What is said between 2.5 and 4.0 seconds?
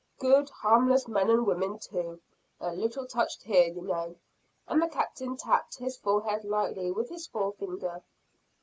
A little touched here, you